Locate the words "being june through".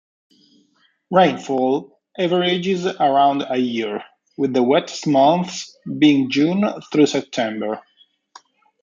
5.99-7.05